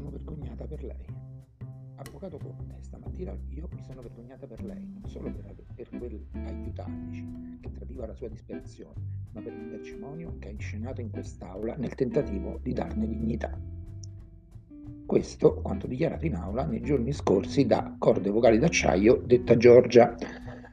vergognata 0.00 0.66
per 0.66 0.82
lei. 0.82 1.06
Avvocato 1.96 2.38
Conte, 2.38 2.76
stamattina 2.80 3.36
io 3.48 3.68
mi 3.74 3.82
sono 3.82 4.02
vergognata 4.02 4.46
per 4.46 4.64
lei, 4.64 4.88
non 4.92 5.08
solo 5.08 5.30
per, 5.30 5.54
per 5.74 5.88
quel 5.98 6.26
aiutateci 6.32 7.58
che 7.60 7.70
tradiva 7.70 8.06
la 8.06 8.14
sua 8.14 8.28
disperazione, 8.28 8.94
ma 9.32 9.40
per 9.40 9.52
il 9.52 9.66
mercimonio 9.66 10.36
che 10.38 10.48
ha 10.48 10.50
inscenato 10.50 11.00
in 11.00 11.10
quest'aula 11.10 11.76
nel 11.76 11.94
tentativo 11.94 12.58
di 12.62 12.72
darne 12.72 13.06
dignità. 13.06 13.56
Questo 15.06 15.54
quanto 15.56 15.86
dichiarato 15.86 16.24
in 16.24 16.34
aula 16.34 16.64
nei 16.64 16.80
giorni 16.80 17.12
scorsi 17.12 17.66
da 17.66 17.94
corde 17.98 18.30
vocali 18.30 18.58
d'acciaio 18.58 19.22
detta 19.24 19.56
Giorgia. 19.56 20.16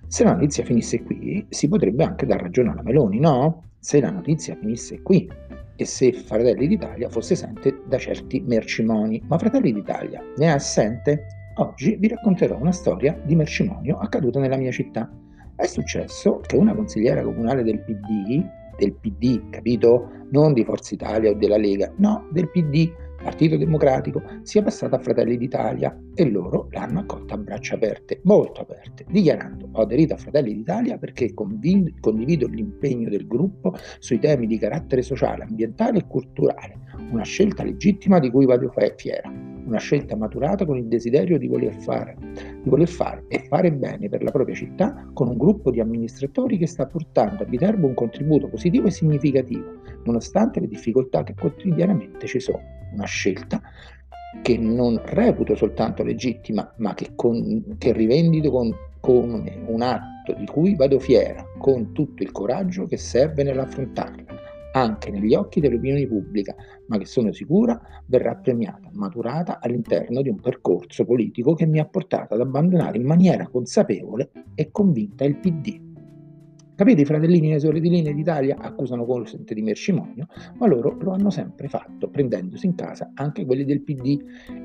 Se 0.10 0.24
la 0.24 0.34
notizia 0.34 0.64
finisse 0.64 1.04
qui, 1.04 1.46
si 1.50 1.68
potrebbe 1.68 2.04
anche 2.04 2.26
dar 2.26 2.42
ragione 2.42 2.72
alla 2.72 2.82
Meloni, 2.82 3.20
no? 3.20 3.66
Se 3.78 4.02
la 4.02 4.10
notizia 4.10 4.58
finisse 4.60 5.04
qui, 5.04 5.30
e 5.76 5.86
se 5.86 6.12
Fratelli 6.12 6.68
d'Italia 6.68 7.10
fosse 7.10 7.34
assente 7.34 7.84
da 7.86 8.00
certi 8.00 8.42
mercimoni. 8.42 9.22
Ma 9.28 9.38
Fratelli 9.38 9.72
d'Italia 9.72 10.20
ne 10.38 10.46
è 10.48 10.50
assente? 10.50 11.26
Oggi 11.58 11.96
vi 11.98 12.08
racconterò 12.08 12.58
una 12.58 12.72
storia 12.72 13.22
di 13.24 13.36
mercimonio 13.36 14.00
accaduta 14.00 14.40
nella 14.40 14.58
mia 14.58 14.72
città. 14.72 15.08
È 15.56 15.68
successo 15.68 16.40
che 16.40 16.56
una 16.58 16.74
consigliera 16.74 17.22
comunale 17.22 17.62
del 17.62 17.80
PD, 17.80 18.44
del 18.80 18.94
PD, 18.96 19.48
capito? 19.52 20.10
Non 20.32 20.54
di 20.54 20.64
Forza 20.64 20.96
Italia 20.96 21.30
o 21.30 21.36
della 21.36 21.58
Lega, 21.58 21.94
no, 21.98 22.28
del 22.32 22.50
PD, 22.50 22.92
Partito 23.22 23.58
Democratico 23.58 24.22
sia 24.44 24.64
passata 24.64 24.96
a 24.96 25.00
Fratelli 25.00 25.38
d'Italia 25.38 25.98
e 26.16 26.30
loro 26.30 26.68
l'hanno 26.72 27.00
accolta 27.00 27.34
a 27.34 27.38
braccia 27.38 27.76
aperte, 27.76 28.22
molto 28.24 28.62
aperte, 28.62 29.06
dichiarando 29.10 29.68
ho 29.74 29.82
aderito 29.82 30.14
a 30.14 30.18
Fratelli 30.18 30.54
d'Italia 30.54 30.98
perché 30.98 31.34
convind- 31.34 32.00
condivido 32.00 32.48
l'impegno 32.48 33.10
del 33.10 33.28
gruppo 33.28 33.76
sui 34.00 34.20
temi 34.20 34.48
di 34.48 34.58
carattere 34.58 35.02
sociale, 35.02 35.44
ambientale 35.44 36.00
e 36.00 36.08
culturale, 36.08 36.80
una 37.12 37.24
scelta 37.24 37.64
legittima 37.64 38.20
di 38.20 38.30
cui 38.32 38.46
vado 38.46 38.72
fiera, 38.96 39.30
una 39.66 39.80
scelta 39.80 40.16
maturata 40.16 40.66
con 40.66 40.78
il 40.78 40.88
desiderio 40.88 41.38
di 41.38 41.48
voler 41.48 41.74
fare, 41.74 42.16
di 42.64 42.70
voler 42.70 42.88
fare 42.88 43.26
e 43.28 43.46
fare 43.48 43.72
bene 43.72 44.08
per 44.08 44.24
la 44.24 44.32
propria 44.32 44.56
città 44.56 45.10
con 45.14 45.28
un 45.28 45.38
gruppo 45.38 45.72
di 45.72 45.82
amministratori 45.82 46.58
che 46.58 46.68
sta 46.68 46.88
portando 46.88 47.44
a 47.44 47.46
Viterbo 47.46 47.86
un 47.86 47.94
contributo 47.94 48.48
positivo 48.48 48.88
e 48.88 48.92
significativo, 48.92 49.82
nonostante 50.06 50.62
le 50.62 50.68
difficoltà 50.68 51.24
che 51.24 51.36
quotidianamente 51.36 52.26
ci 52.26 52.40
sono 52.40 52.79
una 52.94 53.06
scelta 53.06 53.62
che 54.42 54.58
non 54.58 55.02
reputo 55.04 55.56
soltanto 55.56 56.04
legittima, 56.04 56.72
ma 56.78 56.94
che, 56.94 57.12
con, 57.16 57.76
che 57.78 57.94
rivendico 57.94 58.52
con, 58.52 58.76
con 59.00 59.52
un 59.66 59.82
atto 59.82 60.34
di 60.34 60.46
cui 60.46 60.76
vado 60.76 61.00
fiera, 61.00 61.44
con 61.58 61.94
tutto 61.94 62.24
il 62.24 62.32
coraggio 62.32 62.86
che 62.86 62.98
serve 62.98 63.44
nell'affrontarla, 63.44 64.38
anche 64.74 65.10
negli 65.10 65.34
occhi 65.34 65.60
dell'opinione 65.60 66.06
pubblica, 66.08 66.56
ma 66.88 66.98
che 66.98 67.06
sono 67.06 67.32
sicura 67.32 67.80
verrà 68.06 68.36
premiata, 68.36 68.90
maturata 68.92 69.60
all'interno 69.60 70.22
di 70.22 70.30
un 70.30 70.40
percorso 70.40 71.06
politico 71.06 71.54
che 71.56 71.66
mi 71.66 71.80
ha 71.80 71.86
portato 71.86 72.36
ad 72.36 72.42
abbandonare 72.42 72.98
in 72.98 73.06
maniera 73.06 73.48
consapevole 73.48 74.30
e 74.54 74.70
convinta 74.72 75.24
il 75.24 75.38
PD. 75.38 75.89
Capite, 76.80 77.02
i 77.02 77.06
fratellini 77.06 77.50
e 77.50 77.54
le 77.56 77.60
sorelline 77.60 78.14
d'Italia 78.14 78.56
accusano 78.58 79.04
Consent 79.06 79.52
di 79.52 79.62
mercimonio, 79.62 80.28
ma 80.60 80.66
loro 80.66 80.96
lo 81.02 81.12
hanno 81.12 81.30
sempre 81.30 81.68
fatto, 81.68 82.10
prendendosi 82.10 82.68
in 82.68 82.76
casa 82.76 83.12
anche 83.16 83.44
quelli 83.44 83.66
del 83.66 83.82
PD. 83.82 84.18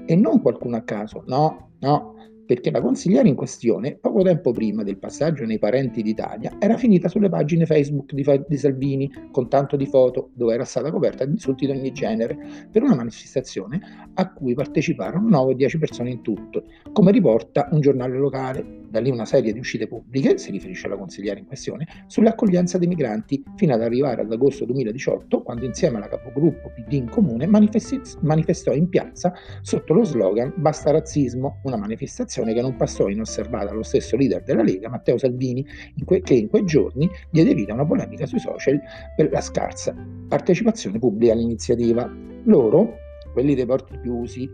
E 0.07 0.15
non 0.15 0.41
qualcuno 0.41 0.77
a 0.77 0.83
caso, 0.83 1.25
no, 1.27 1.71
no, 1.81 2.15
perché 2.47 2.71
la 2.71 2.81
consigliera 2.81 3.27
in 3.27 3.35
questione, 3.35 3.97
poco 3.97 4.23
tempo 4.23 4.53
prima 4.53 4.85
del 4.85 4.97
passaggio 4.97 5.45
nei 5.45 5.59
parenti 5.59 6.03
d'Italia, 6.03 6.55
era 6.61 6.77
finita 6.77 7.09
sulle 7.09 7.29
pagine 7.29 7.67
Facebook 7.67 8.13
di, 8.13 8.25
di, 8.47 8.57
Salvini 8.59 9.11
con 9.33 9.49
tanto 9.49 9.75
di 9.75 9.87
foto 9.87 10.31
dove 10.35 10.55
era 10.55 10.65
stata 10.65 10.93
coperta 10.93 11.25
di 11.25 11.33
insulti 11.33 11.67
di 11.67 11.73
ogni 11.73 11.91
genere 11.91 12.39
per 12.71 12.85
una 12.85 12.95
manifestazione 12.95 13.81
a 14.15 14.33
cui 14.33 14.55
parteciparono 14.55 15.29
9 15.29 15.51
o 15.51 15.57
10 15.57 15.79
persone 15.79 16.11
in 16.11 16.23
tutto, 16.23 16.63
come 16.93 17.11
riporta 17.11 17.67
un 17.73 17.81
giornale 17.81 18.17
locale. 18.17 18.83
Da 18.95 19.01
lì 19.01 19.11
una 19.11 19.25
serie 19.25 19.53
di 19.53 19.59
uscite 19.59 19.89
pubbliche, 19.89 20.39
si 20.39 20.53
riferisce 20.53 20.87
alla 20.87 20.97
consigliera 20.97 21.37
in 21.41 21.47
questione, 21.47 21.85
sull'accoglienza 22.07 22.79
dei 22.79 22.87
migranti, 22.87 23.43
fino 23.57 23.75
ad 23.75 23.83
arrivare 23.83 24.23
ad 24.23 24.31
agosto 24.31 24.65
2018, 24.67 25.43
quando 25.43 25.65
insieme 25.65 25.97
alla 25.97 26.07
capogruppo 26.07 26.71
PD 26.73 26.93
in 26.93 27.09
comune 27.11 27.49
manifestò 27.49 28.73
in 28.73 28.89
piazza 28.89 29.33
sotto 29.63 29.95
lo 29.95 30.05
slogan 30.05 30.53
Basta 30.55 30.93
razzismo, 30.93 31.59
una 31.65 31.77
manifestazione 31.77 32.55
che 32.55 32.61
non 32.61 32.77
passò 32.77 33.09
inosservata 33.09 33.73
allo 33.73 33.83
stesso 33.83 34.17
leader 34.17 34.45
della 34.45 34.63
Lega, 34.63 34.89
Matteo 34.89 35.19
Salvini, 35.19 35.67
in 35.97 36.05
que- 36.05 36.21
che 36.21 36.35
in 36.35 36.49
quei 36.49 36.65
giorni 36.65 37.11
diede 37.33 37.53
vita 37.53 37.73
a 37.73 37.75
una 37.75 37.87
polemica 37.87 38.27
sui 38.27 38.39
social 38.39 38.81
per 39.17 39.29
la 39.29 39.41
scarsa 39.41 39.93
partecipazione 40.29 41.01
pubblica 41.01 41.33
all'iniziativa. 41.33 42.09
Loro, 42.45 42.99
quelli 43.33 43.57
dei 43.57 43.67
porti 43.67 43.99
chiusi, 44.01 44.49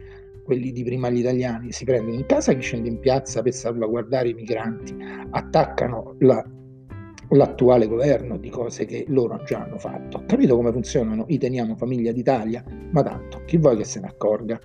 quelli 0.51 0.73
di 0.73 0.83
prima 0.83 1.09
gli 1.11 1.19
italiani, 1.19 1.71
si 1.71 1.85
prendono 1.85 2.17
in 2.17 2.27
casa 2.27 2.53
chi 2.55 2.61
scende 2.61 2.89
in 2.89 2.99
piazza 2.99 3.41
per 3.41 3.53
salvaguardare 3.53 4.31
i 4.31 4.35
migranti, 4.35 4.97
attaccano 5.31 6.17
la 6.19 6.45
l'attuale 7.33 7.87
governo 7.87 8.37
di 8.37 8.51
cose 8.51 8.87
che 8.87 9.05
loro 9.07 9.41
già 9.45 9.63
hanno 9.63 9.79
fatto. 9.79 10.25
Capito 10.27 10.57
come 10.57 10.73
funzionano 10.73 11.27
i 11.29 11.39
teniamo 11.39 11.77
famiglia 11.77 12.11
d'Italia? 12.11 12.65
Ma 12.91 13.05
tanto, 13.05 13.45
chi 13.47 13.59
vuoi 13.59 13.77
che 13.77 13.85
se 13.85 14.01
ne 14.01 14.09
accorga? 14.09 14.59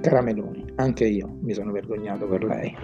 Cara 0.00 0.20
Meloni, 0.20 0.64
anche 0.74 1.06
io 1.06 1.36
mi 1.42 1.54
sono 1.54 1.70
vergognato 1.70 2.26
per 2.26 2.42
lei. 2.42 2.74